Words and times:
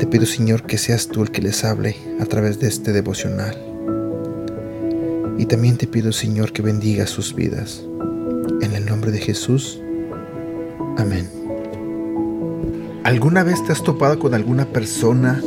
Te 0.00 0.06
pido, 0.06 0.24
Señor, 0.24 0.62
que 0.62 0.78
seas 0.78 1.08
tú 1.08 1.22
el 1.22 1.30
que 1.30 1.42
les 1.42 1.62
hable 1.62 1.94
a 2.20 2.24
través 2.24 2.58
de 2.58 2.68
este 2.68 2.90
devocional. 2.90 3.54
Y 5.36 5.44
también 5.44 5.76
te 5.76 5.86
pido, 5.86 6.10
Señor, 6.10 6.54
que 6.54 6.62
bendiga 6.62 7.06
sus 7.06 7.34
vidas. 7.34 7.84
En 8.62 8.72
el 8.72 8.86
nombre 8.86 9.10
de 9.10 9.18
Jesús. 9.18 9.78
Amén. 10.96 11.28
¿Alguna 13.04 13.42
vez 13.42 13.62
te 13.62 13.72
has 13.72 13.82
topado 13.82 14.18
con 14.18 14.32
alguna 14.32 14.64
persona 14.64 15.42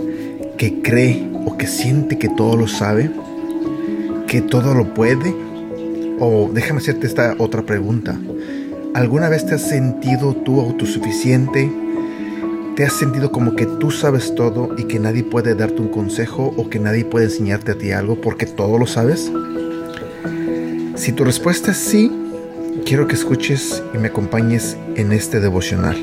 que 0.55 0.83
cree 0.83 1.27
o 1.47 1.57
que 1.57 1.65
siente 1.65 2.19
que 2.19 2.29
todo 2.29 2.55
lo 2.55 2.67
sabe? 2.67 3.09
¿Que 4.27 4.43
todo 4.43 4.75
lo 4.75 4.93
puede? 4.93 5.33
O 6.19 6.51
déjame 6.53 6.77
hacerte 6.77 7.07
esta 7.07 7.33
otra 7.39 7.63
pregunta. 7.63 8.19
¿Alguna 8.93 9.29
vez 9.29 9.47
te 9.47 9.55
has 9.55 9.67
sentido 9.67 10.35
tú 10.35 10.61
autosuficiente? 10.61 11.71
¿Te 12.75 12.83
has 12.83 12.93
sentido 12.93 13.31
como 13.31 13.55
que 13.55 13.67
tú 13.67 13.91
sabes 13.91 14.33
todo 14.33 14.71
y 14.75 14.85
que 14.85 14.99
nadie 14.99 15.23
puede 15.23 15.53
darte 15.53 15.79
un 15.79 15.89
consejo 15.89 16.55
o 16.57 16.71
que 16.71 16.79
nadie 16.79 17.05
puede 17.05 17.25
enseñarte 17.25 17.71
a 17.71 17.77
ti 17.77 17.91
algo 17.91 18.19
porque 18.19 18.47
todo 18.47 18.79
lo 18.79 18.87
sabes? 18.87 19.31
Si 20.95 21.11
tu 21.11 21.23
respuesta 21.23 21.69
es 21.69 21.77
sí, 21.77 22.11
quiero 22.83 23.07
que 23.07 23.13
escuches 23.13 23.83
y 23.93 23.99
me 23.99 24.07
acompañes 24.07 24.75
en 24.95 25.11
este 25.11 25.39
devocional. 25.39 25.97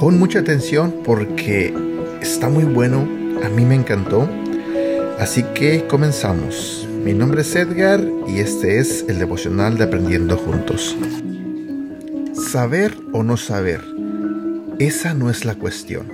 Pon 0.00 0.18
mucha 0.18 0.40
atención 0.40 0.92
porque 1.04 1.72
está 2.20 2.48
muy 2.48 2.64
bueno, 2.64 3.08
a 3.44 3.48
mí 3.48 3.64
me 3.64 3.76
encantó. 3.76 4.28
Así 5.20 5.44
que 5.54 5.86
comenzamos. 5.86 6.88
Mi 7.04 7.14
nombre 7.14 7.42
es 7.42 7.54
Edgar 7.54 8.04
y 8.26 8.40
este 8.40 8.80
es 8.80 9.04
el 9.08 9.20
devocional 9.20 9.78
de 9.78 9.84
Aprendiendo 9.84 10.36
Juntos. 10.36 10.96
Saber 12.34 12.96
o 13.12 13.22
no 13.22 13.36
saber, 13.36 13.80
esa 14.78 15.14
no 15.14 15.30
es 15.30 15.44
la 15.44 15.54
cuestión. 15.54 16.06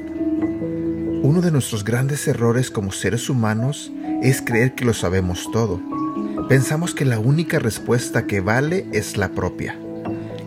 Uno 1.23 1.41
de 1.41 1.51
nuestros 1.51 1.85
grandes 1.85 2.27
errores 2.29 2.71
como 2.71 2.93
seres 2.93 3.29
humanos 3.29 3.93
es 4.23 4.43
creer 4.43 4.75
que 4.75 4.85
lo 4.85 4.95
sabemos 4.95 5.49
todo. 5.53 5.81
Pensamos 6.49 6.95
que 6.95 7.05
la 7.05 7.19
única 7.19 7.59
respuesta 7.59 8.27
que 8.27 8.41
vale 8.41 8.87
es 8.93 9.17
la 9.17 9.31
propia, 9.31 9.79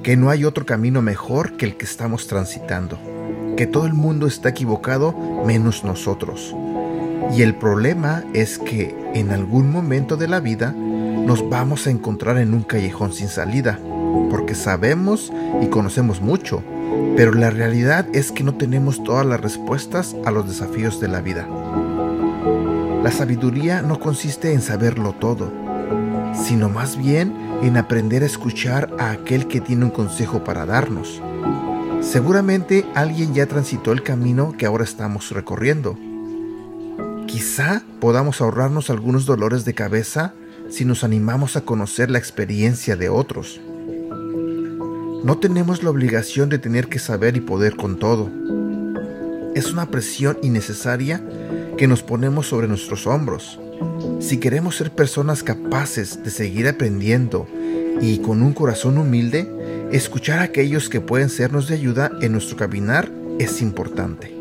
que 0.04 0.18
no 0.18 0.30
hay 0.30 0.46
otro 0.46 0.66
camino 0.66 1.02
mejor 1.02 1.58
que 1.58 1.66
el 1.66 1.78
que 1.78 1.86
estamos 1.86 2.28
transitando 2.28 3.00
que 3.56 3.68
todo 3.68 3.86
el 3.86 3.94
mundo 3.94 4.28
está 4.28 4.50
equivocado 4.50 5.14
menos 5.46 5.84
nosotros. 5.84 6.54
Y 7.36 7.42
el 7.42 7.56
problema 7.56 8.24
es 8.34 8.60
que 8.60 8.96
en 9.14 9.32
algún 9.32 9.72
momento 9.72 10.18
de 10.18 10.28
la 10.28 10.40
vida 10.40 10.72
nos 10.72 11.48
vamos 11.50 11.88
a 11.88 11.92
encontrar 11.92 12.38
en 12.38 12.54
un 12.54 12.64
callejón 12.64 13.14
sin 13.14 13.30
salida, 13.30 13.80
porque 14.30 14.56
sabemos 14.56 15.32
y 15.62 15.68
conocemos 15.68 16.22
mucho, 16.22 16.64
pero 17.16 17.34
la 17.34 17.50
realidad 17.50 18.08
es 18.14 18.32
que 18.32 18.44
no 18.44 18.56
tenemos 18.56 19.04
todas 19.04 19.26
las 19.26 19.40
respuestas 19.40 20.16
a 20.26 20.32
los 20.32 20.48
desafíos 20.48 21.00
de 21.00 21.08
la 21.08 21.22
vida. 21.22 21.48
La 23.04 23.12
sabiduría 23.12 23.82
no 23.82 24.00
consiste 24.00 24.54
en 24.54 24.62
saberlo 24.62 25.14
todo, 25.14 25.52
sino 26.34 26.70
más 26.70 26.98
bien 26.98 27.34
en 27.62 27.78
aprender 27.78 28.24
a 28.24 28.28
escuchar 28.28 28.94
a 29.00 29.12
aquel 29.12 29.48
que 29.48 29.62
tiene 29.62 29.86
un 29.86 29.92
consejo 29.92 30.44
para 30.44 30.66
darnos 30.66 31.22
Seguramente 32.06 32.86
alguien 32.94 33.34
ya 33.34 33.48
transitó 33.48 33.92
el 33.92 34.04
camino 34.04 34.54
que 34.58 34.68
ahora 34.68 34.84
estamos 34.84 35.32
recorriendo. 35.32 35.98
Quizá 37.26 37.82
podamos 38.00 38.42
ahorrarnos 38.42 38.92
algunos 38.92 39.26
dolores 39.26 39.66
de 39.66 39.74
cabeza 39.74 40.36
si 40.70 40.86
nos 40.86 41.04
animamos 41.04 41.56
a 41.56 41.62
conocer 41.62 42.12
la 42.12 42.20
experiencia 42.20 42.96
de 42.96 43.10
otros. 43.10 43.60
No 45.26 45.40
tenemos 45.40 45.84
la 45.84 45.90
obligación 45.90 46.48
de 46.48 46.60
tener 46.60 46.88
que 46.88 47.00
saber 47.00 47.36
y 47.36 47.42
poder 47.42 47.76
con 47.76 48.00
todo. 48.00 48.30
Es 49.56 49.74
una 49.74 49.92
presión 49.92 50.38
innecesaria 50.42 51.22
que 51.78 51.88
nos 51.88 52.02
ponemos 52.02 52.48
sobre 52.48 52.70
nuestros 52.70 53.06
hombros. 53.06 53.60
Si 54.22 54.38
queremos 54.38 54.78
ser 54.78 54.92
personas 54.92 55.44
capaces 55.44 56.24
de 56.24 56.32
seguir 56.32 56.68
aprendiendo 56.70 57.46
y 58.00 58.20
con 58.20 58.42
un 58.42 58.54
corazón 58.54 58.98
humilde, 58.98 59.50
Escuchar 59.92 60.40
a 60.40 60.44
aquellos 60.44 60.90
que 60.90 61.00
pueden 61.00 61.30
sernos 61.30 61.68
de 61.68 61.76
ayuda 61.76 62.12
en 62.20 62.32
nuestro 62.32 62.58
caminar 62.58 63.10
es 63.40 63.62
importante. 63.62 64.36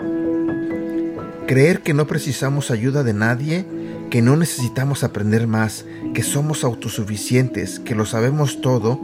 Creer 1.47 1.83
que 1.83 1.93
no 1.93 2.07
precisamos 2.07 2.71
ayuda 2.71 3.05
de 3.05 3.13
nadie, 3.13 3.67
que 4.11 4.23
no 4.23 4.37
necesitamos 4.37 5.05
aprender 5.05 5.47
más, 5.47 5.85
que 6.15 6.23
somos 6.23 6.65
autosuficientes, 6.65 7.79
que 7.79 7.95
lo 7.95 8.07
sabemos 8.07 8.63
todo, 8.63 8.99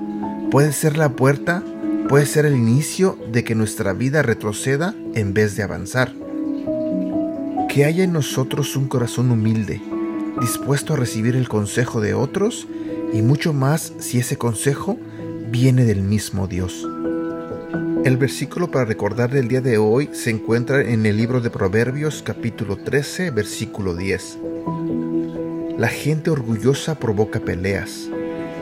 puede 0.50 0.72
ser 0.72 0.96
la 0.96 1.10
puerta, 1.10 1.62
puede 2.08 2.26
ser 2.26 2.44
el 2.44 2.56
inicio 2.56 3.16
de 3.30 3.44
que 3.44 3.54
nuestra 3.54 3.92
vida 3.92 4.22
retroceda 4.22 4.94
en 5.14 5.32
vez 5.32 5.56
de 5.56 5.62
avanzar. 5.62 6.12
Que 7.68 7.84
haya 7.84 8.02
en 8.02 8.12
nosotros 8.12 8.74
un 8.74 8.88
corazón 8.88 9.30
humilde, 9.30 9.80
dispuesto 10.40 10.94
a 10.94 10.96
recibir 10.96 11.36
el 11.36 11.48
consejo 11.48 12.00
de 12.00 12.14
otros 12.14 12.66
y 13.12 13.22
mucho 13.22 13.52
más 13.52 13.92
si 13.98 14.18
ese 14.18 14.36
consejo 14.36 14.98
viene 15.50 15.84
del 15.84 16.02
mismo 16.02 16.48
Dios. 16.48 16.86
El 18.04 18.16
versículo 18.16 18.70
para 18.70 18.86
recordar 18.86 19.30
del 19.30 19.46
día 19.46 19.60
de 19.60 19.78
hoy 19.78 20.08
se 20.12 20.30
encuentra 20.30 20.80
en 20.80 21.06
el 21.06 21.16
libro 21.16 21.40
de 21.40 21.50
Proverbios 21.50 22.22
capítulo 22.24 22.76
13 22.76 23.30
versículo 23.30 23.94
10. 23.94 24.38
La 25.78 25.88
gente 25.88 26.30
orgullosa 26.30 26.98
provoca 26.98 27.40
peleas, 27.40 28.10